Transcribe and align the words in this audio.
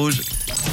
Rouge. 0.00 0.20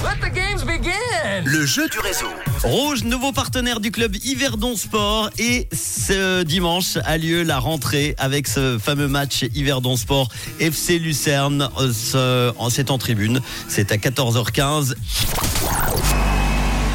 Let 0.04 0.20
the 0.22 0.32
games 0.32 0.64
begin. 0.68 1.44
Le 1.46 1.66
jeu 1.66 1.90
du 1.90 1.98
réseau. 1.98 2.28
Rouge, 2.64 3.04
nouveau 3.04 3.32
partenaire 3.32 3.80
du 3.80 3.90
club 3.90 4.16
Yverdon 4.24 4.76
Sport. 4.76 5.32
Et 5.40 5.68
ce 5.74 6.44
dimanche 6.44 7.00
a 7.04 7.18
lieu 7.18 7.42
la 7.42 7.58
rentrée 7.58 8.14
avec 8.20 8.48
ce 8.48 8.78
fameux 8.78 9.08
match 9.08 9.44
Yverdon 9.56 9.98
Sport 9.98 10.30
FC 10.60 11.00
Lucerne. 11.00 11.72
Euh, 11.80 12.52
C'est 12.70 12.92
en 12.92 13.00
tribune. 13.00 13.42
C'est 13.68 13.92
à 13.92 13.96
14h15. 13.96 14.94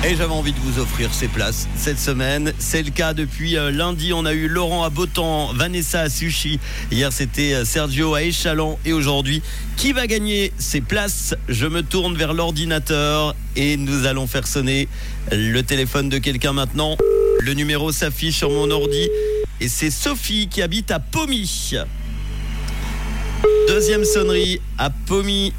Et 0.03 0.17
j'avais 0.17 0.32
envie 0.32 0.55
de 0.55 0.59
vous 0.61 0.80
offrir 0.80 1.12
ces 1.12 1.29
places 1.29 1.69
cette 1.77 1.98
semaine. 1.98 2.55
C'est 2.59 2.83
le 2.83 2.91
cas 2.91 3.12
depuis 3.12 3.59
euh, 3.59 3.71
lundi. 3.71 4.15
On 4.15 4.25
a 4.25 4.33
eu 4.33 4.48
Laurent 4.48 4.83
à 4.83 4.89
Botan, 4.89 5.53
Vanessa 5.53 6.01
à 6.01 6.09
Sushi. 6.09 6.59
Hier, 6.91 7.12
c'était 7.12 7.53
euh, 7.53 7.65
Sergio 7.66 8.15
à 8.15 8.23
Échalon. 8.23 8.79
Et 8.87 8.95
aujourd'hui, 8.95 9.43
qui 9.77 9.93
va 9.93 10.07
gagner 10.07 10.55
ces 10.57 10.80
places? 10.80 11.34
Je 11.51 11.66
me 11.66 11.83
tourne 11.83 12.16
vers 12.16 12.33
l'ordinateur 12.33 13.37
et 13.57 13.77
nous 13.77 14.07
allons 14.07 14.27
faire 14.27 14.47
sonner 14.47 14.89
le 15.33 15.61
téléphone 15.61 16.09
de 16.09 16.17
quelqu'un 16.17 16.55
maintenant. 16.55 16.97
Le 17.41 17.53
numéro 17.53 17.92
s'affiche 17.92 18.39
sur 18.39 18.48
mon 18.48 18.70
ordi 18.70 19.06
et 19.61 19.69
c'est 19.69 19.91
Sophie 19.91 20.48
qui 20.48 20.62
habite 20.62 20.91
à 20.91 20.98
Pomy. 20.98 21.75
Deuxième 23.69 24.06
sonnerie 24.06 24.62
à 24.78 24.89
Pomy. 24.89 25.53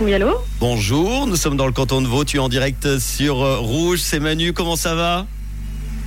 Oui, 0.00 0.14
allô 0.14 0.34
Bonjour, 0.60 1.26
nous 1.26 1.36
sommes 1.36 1.56
dans 1.56 1.66
le 1.66 1.72
canton 1.72 2.00
de 2.00 2.06
Vaud, 2.06 2.24
tu 2.24 2.36
es 2.38 2.40
en 2.40 2.48
direct 2.48 2.98
sur 2.98 3.42
euh, 3.42 3.58
Rouge, 3.58 3.98
c'est 4.00 4.18
Manu, 4.20 4.52
comment 4.52 4.76
ça 4.76 4.94
va? 4.94 5.26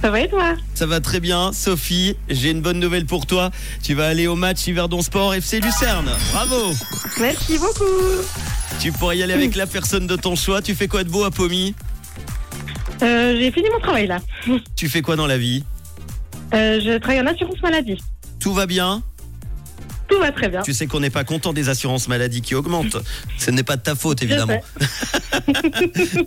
Ça 0.02 0.09
va 0.09 0.19
et 0.21 0.29
toi? 0.29 0.55
Ça 0.73 0.85
va 0.88 0.99
très 0.99 1.19
bien, 1.19 1.53
Sophie, 1.53 2.16
j'ai 2.27 2.49
une 2.52 2.61
bonne 2.61 2.79
nouvelle 2.79 3.05
pour 3.05 3.25
toi, 3.27 3.52
tu 3.83 3.93
vas 3.93 4.07
aller 4.07 4.25
au 4.27 4.35
match 4.35 4.66
Yverdon 4.67 5.02
Sport 5.02 5.35
FC 5.35 5.59
Lucerne, 5.59 6.09
bravo! 6.31 6.73
Merci 7.19 7.57
beaucoup. 7.59 7.83
Tu 8.79 8.91
pourrais 8.91 9.17
y 9.17 9.23
aller 9.23 9.33
avec 9.33 9.55
la 9.55 9.67
personne 9.67 10.07
de 10.07 10.16
ton 10.16 10.35
choix, 10.35 10.61
tu 10.61 10.73
fais 10.73 10.88
quoi 10.88 11.03
de 11.03 11.09
beau 11.09 11.23
à 11.23 11.31
Pomy 11.31 11.75
Euh, 13.03 13.38
J'ai 13.39 13.52
fini 13.52 13.67
mon 13.71 13.80
travail 13.80 14.08
là. 14.08 14.19
Tu 14.75 14.89
fais 14.89 15.02
quoi 15.03 15.16
dans 15.16 15.27
la 15.27 15.38
vie? 15.38 15.64
Euh, 16.55 16.80
je 16.83 16.97
travaille 16.97 17.21
en 17.21 17.27
assurance 17.27 17.61
maladie. 17.61 17.99
Tout 18.39 18.53
va 18.53 18.66
bien? 18.66 19.03
Tout 20.14 20.19
va 20.19 20.31
très 20.31 20.47
bien. 20.50 20.61
Tu 20.61 20.73
sais 20.73 20.86
qu'on 20.86 21.00
n'est 21.00 21.09
pas 21.09 21.23
content 21.23 21.53
des 21.53 21.69
assurances 21.69 22.08
maladie 22.08 22.42
qui 22.42 22.53
augmentent, 22.53 22.97
ce 23.39 23.50
n'est 23.50 23.64
pas 23.64 23.78
de 23.78 23.81
ta 23.81 23.95
faute 23.95 24.22
évidemment. 24.22 24.61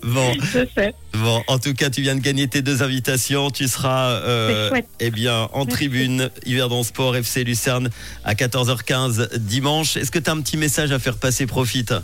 Bon, 0.02 0.34
Je 0.52 0.66
sais. 0.74 0.94
Bon, 1.14 1.42
en 1.46 1.58
tout 1.58 1.72
cas, 1.72 1.88
tu 1.88 2.02
viens 2.02 2.16
de 2.16 2.20
gagner 2.20 2.48
tes 2.48 2.60
deux 2.60 2.82
invitations. 2.82 3.50
Tu 3.50 3.68
seras 3.68 4.10
euh, 4.10 4.70
eh 5.00 5.10
bien, 5.10 5.48
en 5.52 5.64
Merci. 5.64 5.68
tribune 5.68 6.30
Yverdon 6.44 6.82
Sport 6.82 7.16
FC 7.16 7.44
Lucerne 7.44 7.90
à 8.24 8.34
14h15 8.34 9.36
dimanche. 9.38 9.96
Est-ce 9.96 10.10
que 10.10 10.18
tu 10.18 10.28
as 10.28 10.32
un 10.32 10.40
petit 10.40 10.56
message 10.56 10.92
à 10.92 10.98
faire 10.98 11.16
passer 11.16 11.46
Profite? 11.46 11.94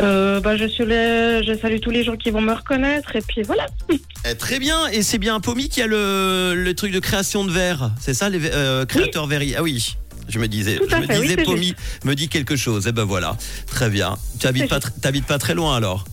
Euh, 0.00 0.40
bah, 0.40 0.56
je, 0.56 0.66
suis 0.66 0.84
les... 0.84 1.42
je 1.44 1.58
salue 1.60 1.78
tous 1.80 1.90
les 1.90 2.04
gens 2.04 2.16
qui 2.16 2.30
vont 2.30 2.40
me 2.40 2.52
reconnaître 2.52 3.16
et 3.16 3.22
puis 3.22 3.42
voilà. 3.42 3.66
Eh, 4.28 4.34
Très 4.34 4.58
bien, 4.58 4.88
et 4.88 5.02
c'est 5.02 5.18
bien 5.18 5.38
Pomi 5.38 5.68
qui 5.68 5.80
a 5.80 5.86
le, 5.86 6.52
le 6.56 6.74
truc 6.74 6.92
de 6.92 6.98
création 6.98 7.44
de 7.44 7.52
verre. 7.52 7.92
C'est 8.00 8.14
ça, 8.14 8.28
les 8.28 8.40
euh, 8.52 8.84
créateurs 8.84 9.28
verriers 9.28 9.54
Ah 9.56 9.62
oui. 9.62 9.96
Je 10.28 10.38
me 10.38 10.46
disais, 10.48 10.76
je 10.78 10.96
me 10.96 11.02
fait, 11.06 11.16
oui, 11.18 11.22
disais, 11.22 11.36
c'est 11.38 11.44
Pomi 11.44 11.74
me 12.04 12.14
dit 12.14 12.28
quelque 12.28 12.54
chose. 12.56 12.86
Eh 12.88 12.92
ben 12.92 13.04
voilà, 13.04 13.36
très 13.66 13.88
bien. 13.88 14.16
Tu 14.38 14.46
habites 14.46 14.68
pas, 14.68 14.80
t'habites 14.80 15.26
pas 15.26 15.38
très 15.38 15.54
loin 15.54 15.76
alors? 15.76 16.04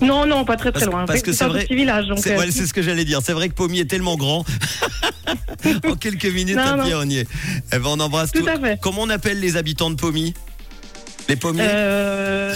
Non, 0.00 0.26
non, 0.26 0.44
pas 0.44 0.56
très 0.56 0.70
Parce- 0.72 0.84
très 0.84 0.92
loin. 0.92 1.06
parce 1.06 1.22
que 1.22 1.32
c'est 1.32 1.44
un 1.44 1.48
vrai- 1.48 1.64
petit 1.64 1.74
village. 1.74 2.06
Donc, 2.08 2.18
C'est 2.20 2.36
euh, 2.36 2.38
ouais, 2.38 2.50
ce 2.50 2.72
que 2.72 2.82
j'allais 2.82 3.04
dire. 3.04 3.20
C'est 3.22 3.32
vrai 3.32 3.48
que 3.48 3.54
Pomi 3.54 3.80
est 3.80 3.84
tellement 3.90 4.16
grand. 4.16 4.44
en 5.88 5.94
quelques 5.96 6.26
minutes, 6.26 6.56
Non, 6.56 6.76
non. 6.76 6.84
on 7.02 7.08
y 7.08 7.18
est. 7.18 7.28
Eh 7.72 7.78
ben, 7.78 7.86
on 7.86 8.00
embrasse 8.00 8.30
Tout 8.32 8.42
tout. 8.42 8.48
à 8.48 8.58
fait. 8.58 8.78
Comment 8.80 9.02
on 9.02 9.10
appelle 9.10 9.40
les 9.40 9.56
habitants 9.56 9.90
de 9.90 9.96
Pomy 9.96 10.34
Les 11.28 11.36
pommiers? 11.36 11.62
Euh, 11.68 12.54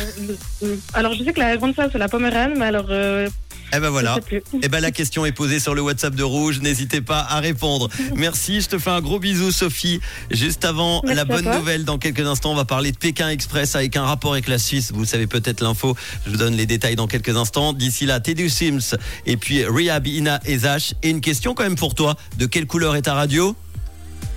alors, 0.95 1.15
je 1.15 1.25
sais 1.25 1.33
que 1.33 1.41
la 1.41 1.57
grande 1.57 1.75
salle, 1.75 1.91
c'est 1.93 1.99
la 1.99 2.09
Pomérane, 2.09 2.55
mais 2.57 2.67
alors, 2.67 2.87
euh, 2.91 3.29
Eh 3.75 3.81
ben 3.81 3.89
voilà. 3.89 4.19
Eh 4.63 4.69
ben 4.69 4.81
la 4.81 4.91
question 4.91 5.25
est 5.25 5.33
posée 5.33 5.59
sur 5.59 5.75
le 5.75 5.81
WhatsApp 5.81 6.15
de 6.15 6.23
Rouge. 6.23 6.61
N'hésitez 6.61 7.01
pas 7.01 7.21
à 7.21 7.41
répondre. 7.41 7.89
Merci. 8.15 8.61
Je 8.61 8.69
te 8.69 8.79
fais 8.79 8.91
un 8.91 9.01
gros 9.01 9.19
bisou, 9.19 9.51
Sophie. 9.51 10.01
Juste 10.31 10.65
avant 10.65 11.01
Merci 11.05 11.17
la 11.17 11.25
bonne 11.25 11.51
nouvelle, 11.51 11.85
dans 11.85 11.99
quelques 11.99 12.27
instants, 12.27 12.53
on 12.53 12.57
va 12.57 12.65
parler 12.65 12.93
de 12.93 12.99
Pékin 12.99 13.31
Express 13.31 13.75
avec 13.75 13.97
un 13.97 14.05
rapport 14.05 14.33
avec 14.33 14.49
la 14.49 14.59
Suisse. 14.59 14.93
Vous 14.93 15.05
savez 15.05 15.27
peut-être 15.27 15.63
l'info. 15.63 15.97
Je 16.27 16.31
vous 16.31 16.37
donne 16.37 16.55
les 16.55 16.67
détails 16.67 16.97
dans 16.97 17.07
quelques 17.07 17.37
instants. 17.37 17.73
D'ici 17.73 18.05
là, 18.05 18.21
Teddy 18.21 18.51
Sims 18.51 18.97
et 19.27 19.37
puis 19.37 19.65
Rehab 19.65 20.07
Ina 20.07 20.41
Ezash. 20.45 20.95
Et 21.03 21.11
une 21.11 21.21
question 21.21 21.55
quand 21.55 21.63
même 21.65 21.77
pour 21.77 21.95
toi. 21.95 22.17
De 22.39 22.47
quelle 22.47 22.67
couleur 22.67 22.95
est 22.97 23.03
ta 23.03 23.15
radio? 23.15 23.57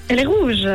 Elle 0.08 0.20
est 0.20 0.26
rouge. 0.26 0.66